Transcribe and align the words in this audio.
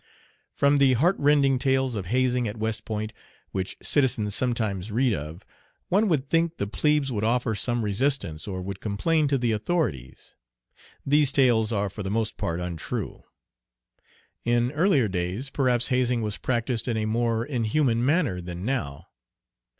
From 0.55 0.79
the 0.79 0.93
heartrending 0.93 1.59
tales 1.59 1.93
of 1.93 2.07
hazing 2.07 2.47
at 2.47 2.57
West 2.57 2.85
Point, 2.85 3.13
which 3.51 3.77
citizens 3.83 4.33
sometimes 4.33 4.91
read 4.91 5.13
of, 5.13 5.45
one 5.89 6.07
would 6.07 6.27
think 6.27 6.57
the 6.57 6.65
plebes 6.65 7.11
would 7.11 7.23
offer 7.23 7.53
some 7.53 7.85
resistance 7.85 8.47
or 8.47 8.63
would 8.63 8.79
complain 8.79 9.27
to 9.27 9.37
the 9.37 9.51
authorities. 9.51 10.35
These 11.05 11.31
tales 11.31 11.71
are 11.71 11.87
for 11.87 12.01
the 12.01 12.09
most 12.09 12.35
part 12.35 12.59
untrue. 12.59 13.25
In 14.43 14.71
earlier 14.71 15.07
days 15.07 15.51
perhaps 15.51 15.89
hazing 15.89 16.23
was 16.23 16.37
practised 16.39 16.87
in 16.87 16.97
a 16.97 17.05
more 17.05 17.45
inhuman 17.45 18.03
manner 18.03 18.41
than 18.41 18.65
now. 18.65 19.05